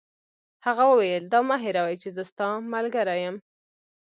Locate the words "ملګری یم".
2.73-3.35